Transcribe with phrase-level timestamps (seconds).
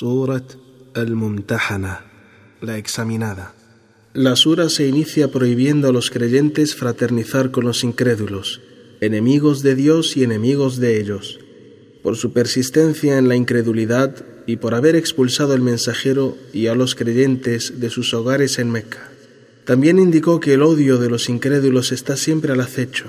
[0.00, 0.54] Surat
[0.94, 1.16] al
[2.60, 3.52] la examinada.
[4.14, 8.60] La sura se inicia prohibiendo a los creyentes fraternizar con los incrédulos,
[9.00, 11.40] enemigos de Dios y enemigos de ellos.
[12.04, 16.94] Por su persistencia en la incredulidad y por haber expulsado al mensajero y a los
[16.94, 19.02] creyentes de sus hogares en Mecca.
[19.64, 23.06] También indicó que el odio de los incrédulos está siempre al acecho,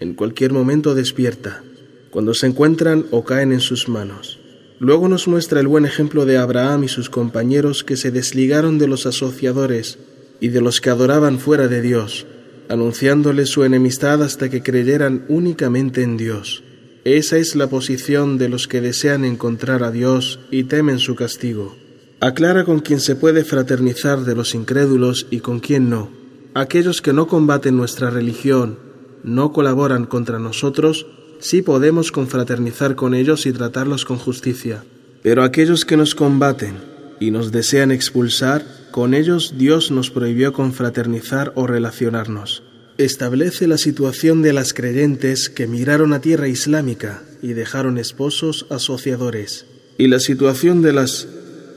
[0.00, 1.62] en cualquier momento despierta,
[2.10, 4.40] cuando se encuentran o caen en sus manos.
[4.78, 8.86] Luego nos muestra el buen ejemplo de Abraham y sus compañeros que se desligaron de
[8.86, 9.98] los asociadores
[10.38, 12.26] y de los que adoraban fuera de Dios,
[12.68, 16.62] anunciándoles su enemistad hasta que creyeran únicamente en Dios.
[17.04, 21.74] Esa es la posición de los que desean encontrar a Dios y temen su castigo.
[22.20, 26.10] Aclara con quién se puede fraternizar de los incrédulos y con quién no.
[26.54, 28.78] Aquellos que no combaten nuestra religión,
[29.22, 31.06] no colaboran contra nosotros,
[31.38, 34.84] sí podemos confraternizar con ellos y tratarlos con justicia.
[35.22, 36.74] Pero aquellos que nos combaten
[37.20, 42.62] y nos desean expulsar, con ellos Dios nos prohibió confraternizar o relacionarnos.
[42.98, 49.66] Establece la situación de las creyentes que migraron a tierra islámica y dejaron esposos asociadores,
[49.98, 51.26] y la situación de las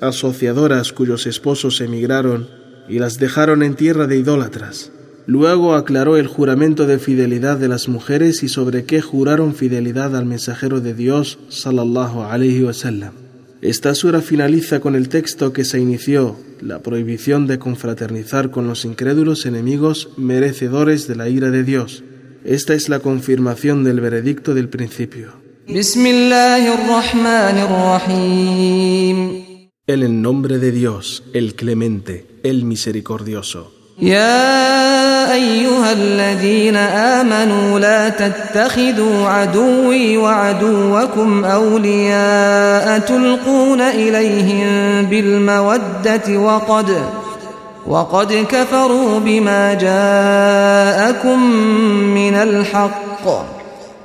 [0.01, 2.47] asociadoras cuyos esposos emigraron
[2.87, 4.91] y las dejaron en tierra de idólatras.
[5.25, 10.25] Luego aclaró el juramento de fidelidad de las mujeres y sobre qué juraron fidelidad al
[10.25, 13.13] mensajero de Dios, sallallahu alayhi wasallam.
[13.61, 18.85] Esta sura finaliza con el texto que se inició, la prohibición de confraternizar con los
[18.85, 22.01] incrédulos enemigos merecedores de la ira de Dios.
[22.45, 25.33] Esta es la confirmación del veredicto del principio.
[25.67, 25.75] En
[30.05, 33.73] el nombre de Dios, el clemente, el misericordioso.
[33.99, 34.88] Ya
[35.33, 44.67] أيها الذين آمنوا لا تتخذوا عدوي وعدوكم أولياء تلقون إليهم
[45.05, 46.97] بالمودة وقد
[47.87, 51.43] وقد كفروا بما جاءكم
[51.89, 53.45] من الحق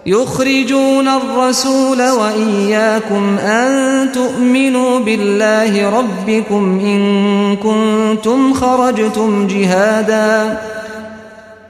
[0.07, 7.17] يخرجون الرسول وإياكم أن تؤمنوا بالله ربكم إن
[7.57, 10.59] كنتم خرجتم جهاداً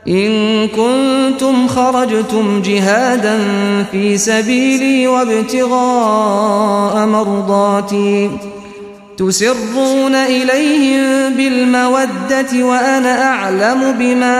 [0.08, 3.36] إن كنتم خرجتم جهادا
[3.92, 8.30] في سبيلي وابتغاء مرضاتي
[9.16, 14.36] تسرون إليهم بالمودة وأنا أعلم بما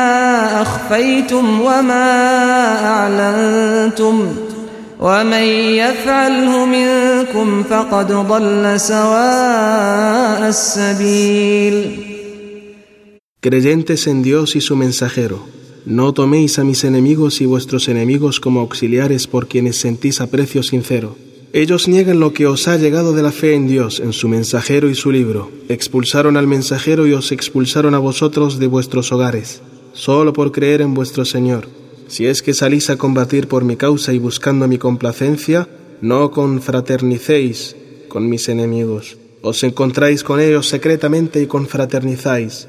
[0.63, 2.11] أخفيتم وما
[2.89, 4.27] أعلنتم
[5.01, 5.43] ومن
[5.73, 12.05] يفعله منكم فقد ضل سواء السبيل
[13.45, 15.43] Creyentes en Dios y su mensajero,
[15.85, 21.15] no toméis a mis enemigos y vuestros enemigos como auxiliares por quienes sentís aprecio sincero.
[21.53, 24.89] Ellos niegan lo que os ha llegado de la fe en Dios, en su mensajero
[24.89, 25.51] y su libro.
[25.69, 29.61] Expulsaron al mensajero y os expulsaron a vosotros de vuestros hogares,
[29.93, 31.69] solo por creer en vuestro Señor.
[32.09, 35.69] Si es que salís a combatir por mi causa y buscando mi complacencia,
[36.01, 37.77] no confraternicéis
[38.09, 39.19] con mis enemigos.
[39.43, 42.69] Os encontráis con ellos secretamente y confraternizáis.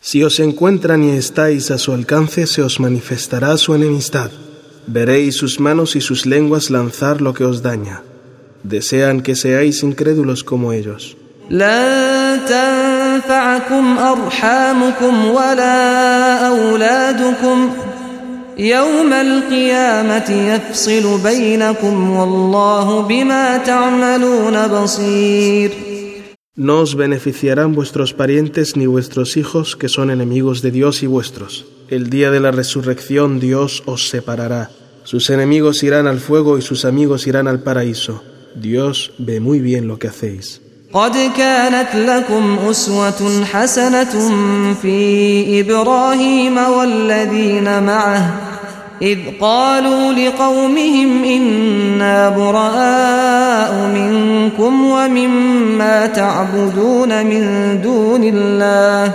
[0.00, 4.30] Si os encuentran y estáis a su alcance, se os manifestará su enemistad.
[4.86, 8.02] Veréis sus manos y sus lenguas lanzar lo que os daña.
[8.62, 11.16] Desean que seáis incrédulos como ellos.
[26.60, 31.64] No os beneficiarán vuestros parientes ni vuestros hijos que son enemigos de Dios y vuestros.
[31.88, 34.68] El día de la resurrección Dios os separará.
[35.04, 38.22] Sus enemigos irán al fuego y sus amigos irán al paraíso.
[38.54, 40.60] Dios ve muy bien lo que hacéis.
[49.02, 57.40] إذ قالوا لقومهم إنا براء منكم ومما تعبدون من
[57.82, 59.12] دون الله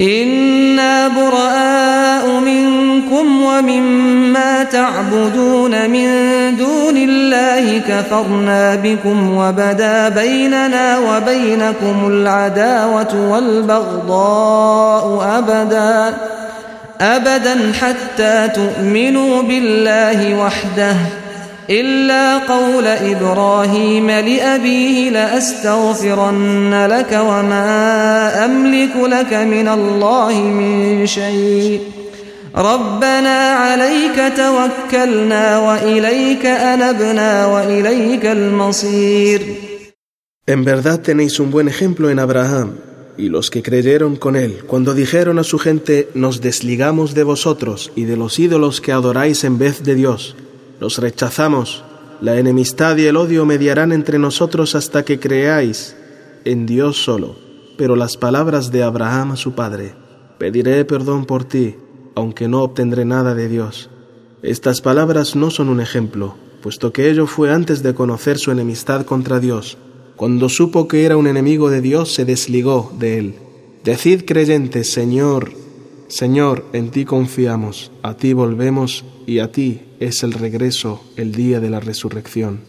[0.00, 6.08] إنا براء منكم ومما تعبدون من
[6.56, 16.14] دون الله كفرنا بكم وبدا بيننا وبينكم العداوة والبغضاء أبداً
[17.00, 20.96] أبدا حتى تؤمنوا بالله وحده
[21.70, 31.80] إلا قول إبراهيم لأبيه لأستغفرن لك وما أملك لك من الله من شيء
[32.56, 39.40] ربنا عليك توكلنا وإليك أنبنا وإليك المصير
[40.54, 42.78] En verdad tenéis un buen ejemplo en Abraham
[43.18, 47.90] y los que creyeron con él, cuando dijeron a su gente, nos desligamos de vosotros
[47.96, 50.36] y de los ídolos que adoráis en vez de Dios,
[50.78, 51.82] los rechazamos,
[52.20, 55.96] la enemistad y el odio mediarán entre nosotros hasta que creáis
[56.44, 57.34] en Dios solo,
[57.76, 59.94] pero las palabras de Abraham a su padre,
[60.38, 61.74] pediré perdón por ti,
[62.14, 63.90] aunque no obtendré nada de Dios.
[64.42, 69.04] Estas palabras no son un ejemplo, puesto que ello fue antes de conocer su enemistad
[69.04, 69.76] contra Dios
[70.18, 73.34] cuando supo que era un enemigo de Dios, se desligó de él.
[73.84, 75.52] Decid creyentes, Señor,
[76.08, 81.60] Señor, en ti confiamos, a ti volvemos y a ti es el regreso el día
[81.60, 82.62] de la resurrección.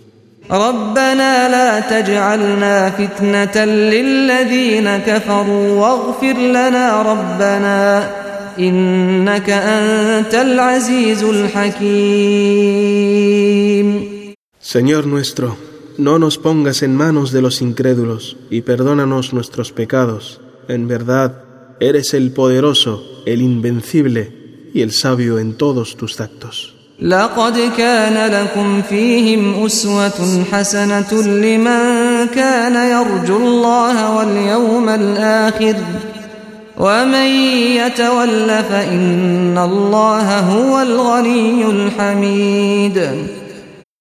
[14.59, 15.68] Señor nuestro
[15.99, 20.39] no nos pongas en manos de los incrédulos, y perdónanos nuestros pecados.
[20.69, 21.43] En verdad,
[21.81, 26.75] eres el poderoso, el invencible, y el sabio en todos tus actos.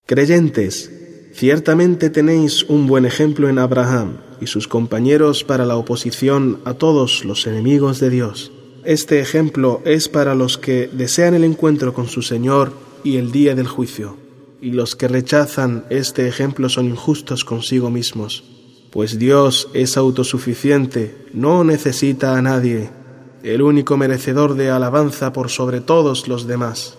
[0.06, 0.90] Creyentes,
[1.38, 7.24] Ciertamente tenéis un buen ejemplo en Abraham y sus compañeros para la oposición a todos
[7.24, 8.50] los enemigos de Dios.
[8.82, 12.72] Este ejemplo es para los que desean el encuentro con su Señor
[13.04, 14.16] y el día del juicio,
[14.60, 18.42] y los que rechazan este ejemplo son injustos consigo mismos,
[18.90, 22.90] pues Dios es autosuficiente, no necesita a nadie,
[23.44, 26.98] el único merecedor de alabanza por sobre todos los demás.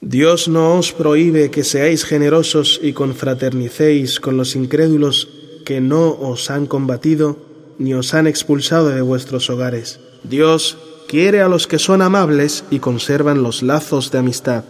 [0.00, 5.28] Dios no os prohíbe que seáis generosos y confraternicéis con los incrédulos
[5.64, 7.36] que no os han combatido
[7.78, 10.00] ni os han expulsado de vuestros hogares.
[10.24, 14.64] Dios quiere a los que son amables y conservan los lazos de amistad.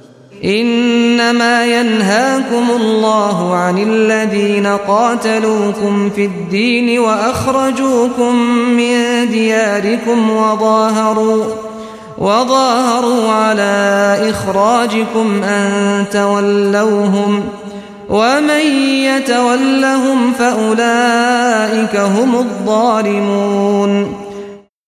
[0.45, 8.37] إنما ينهاكم الله عن الذين قاتلوكم في الدين وأخرجوكم
[8.77, 8.95] من
[9.31, 11.45] دياركم وظاهروا
[12.19, 15.69] وظاهروا على إخراجكم أن
[16.11, 17.45] تولوهم
[18.09, 18.61] ومن
[19.05, 24.25] يتولهم فأولئك هم الظالمون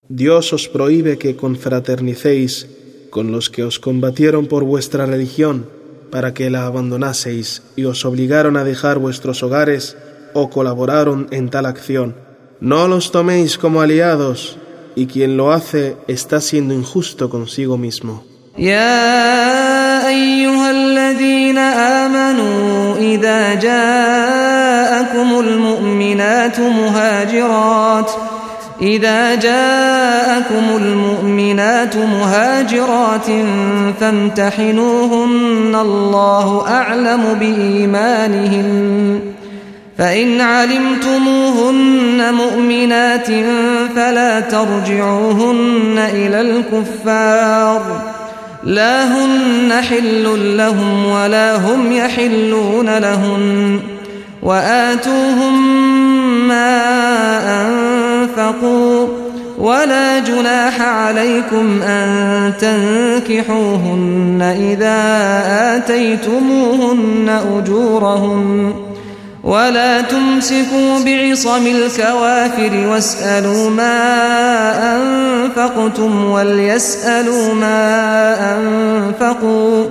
[0.08, 2.52] Dios os prohíbe que confraternicéis
[3.16, 5.66] con los que os combatieron por vuestra religión,
[6.10, 9.96] para que la abandonaseis y os obligaron a dejar vuestros hogares
[10.34, 12.14] o colaboraron en tal acción.
[12.60, 14.58] No los toméis como aliados,
[14.96, 18.22] y quien lo hace está siendo injusto consigo mismo.
[28.82, 33.26] إذا جاءكم المؤمنات مهاجرات
[34.00, 39.20] فامتحنوهن الله أعلم بإيمانهن
[39.98, 43.26] فإن علمتموهن مؤمنات
[43.96, 47.82] فلا ترجعوهن إلى الكفار
[48.64, 53.80] لا هن حل لهم ولا هم يحلون لهن
[54.42, 55.78] وآتوهم
[56.48, 56.84] ما
[57.62, 57.95] أنفسهم
[58.38, 59.08] أنفقوا
[59.58, 64.98] ولا جناح عليكم أن تنكحوهن إذا
[65.76, 68.72] آتيتموهن أجورهن
[69.44, 74.04] ولا تمسكوا بعصم الكوافر واسألوا ما
[74.96, 79.84] أنفقتم وليسألوا ما أنفقوا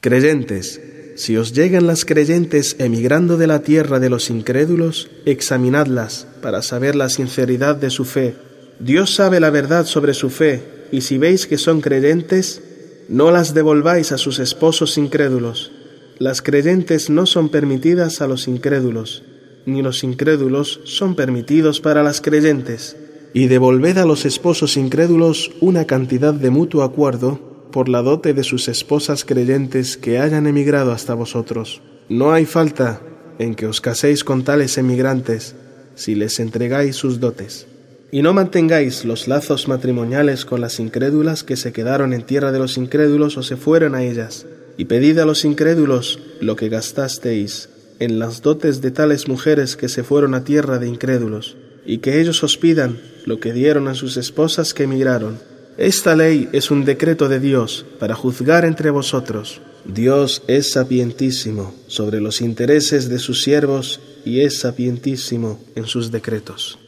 [0.00, 0.80] Creyentes,
[1.14, 6.96] si os llegan las creyentes emigrando de la tierra de los incrédulos, examinadlas para saber
[6.96, 8.34] la sinceridad de su fe.
[8.80, 12.60] Dios sabe la verdad sobre su fe, y si veis que son creyentes,
[13.08, 15.70] no las devolváis a sus esposos incrédulos.
[16.18, 19.22] Las creyentes no son permitidas a los incrédulos
[19.66, 22.96] ni los incrédulos son permitidos para las creyentes.
[23.34, 28.44] Y devolved a los esposos incrédulos una cantidad de mutuo acuerdo por la dote de
[28.44, 31.82] sus esposas creyentes que hayan emigrado hasta vosotros.
[32.08, 33.00] No hay falta
[33.38, 35.54] en que os caséis con tales emigrantes
[35.96, 37.66] si les entregáis sus dotes.
[38.12, 42.60] Y no mantengáis los lazos matrimoniales con las incrédulas que se quedaron en tierra de
[42.60, 44.46] los incrédulos o se fueron a ellas.
[44.78, 49.88] Y pedid a los incrédulos lo que gastasteis en las dotes de tales mujeres que
[49.88, 53.94] se fueron a tierra de incrédulos, y que ellos os pidan lo que dieron a
[53.94, 55.38] sus esposas que emigraron.
[55.78, 59.60] Esta ley es un decreto de Dios para juzgar entre vosotros.
[59.84, 66.78] Dios es sapientísimo sobre los intereses de sus siervos y es sapientísimo en sus decretos.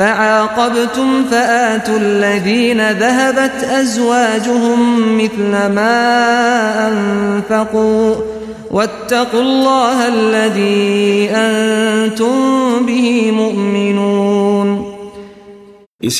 [0.00, 0.08] Y si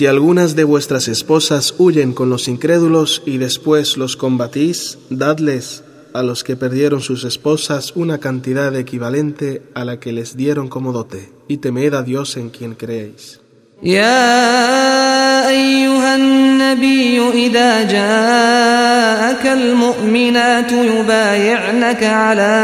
[0.07, 6.43] algunas de vuestras esposas huyen con los incrédulos y después los combatís, dadles a los
[6.43, 11.59] que perdieron sus esposas una cantidad equivalente a la que les dieron como dote, y
[11.59, 13.39] temed a Dios en quien creéis.
[13.83, 22.57] يا أيها النبي إذا جاءك المؤمنات يبايعنك على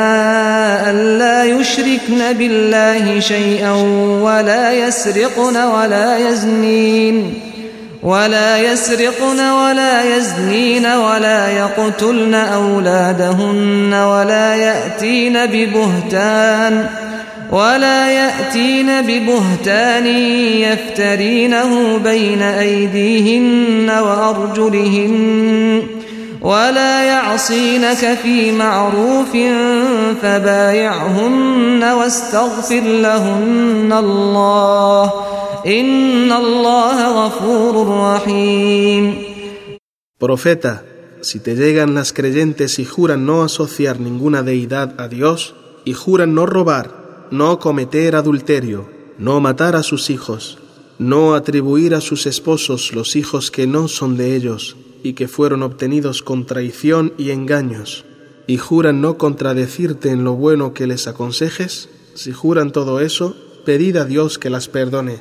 [0.89, 3.73] أن لا يشركن بالله شيئا
[4.23, 7.35] ولا يسرقن ولا يزنين
[8.03, 17.04] ولا يسرقن ولا يزنين ولا يقتلن أولادهن ولا يأتين ببهتان ۖ
[17.53, 20.07] ولا يأتين ببهتان
[20.59, 25.83] يفترينه بين أيديهن وأرجلهن
[26.43, 29.37] ولا يعصينك في معروف
[30.23, 35.11] فبايعهن واستغفر لهن الله
[35.67, 39.25] إن الله غفور رحيم
[40.21, 40.83] Profeta,
[41.21, 46.35] si te llegan las creyentes y juran no asociar ninguna deidad a Dios, y juran
[46.35, 48.87] no robar, no cometer adulterio,
[49.19, 50.59] no matar a sus hijos,
[50.99, 55.63] no atribuir a sus esposos los hijos que no son de ellos y que fueron
[55.63, 58.05] obtenidos con traición y engaños,
[58.47, 63.35] y juran no contradecirte en lo bueno que les aconsejes, si juran todo eso,
[63.67, 65.21] pedid a Dios que las perdone.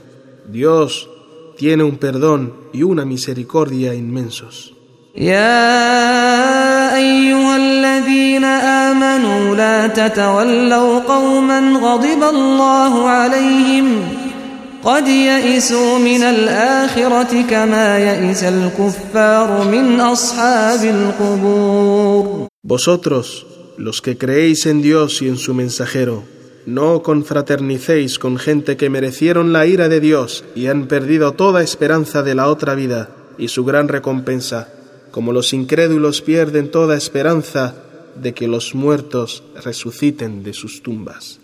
[0.50, 1.10] Dios
[1.58, 4.74] tiene un perdón y una misericordia inmensos.
[22.62, 23.46] Vosotros,
[23.78, 26.24] los que creéis en Dios y en su mensajero,
[26.66, 32.24] no confraternicéis con gente que merecieron la ira de Dios y han perdido toda esperanza
[32.24, 34.70] de la otra vida y su gran recompensa,
[35.12, 37.76] como los incrédulos pierden toda esperanza
[38.16, 41.43] de que los muertos resuciten de sus tumbas.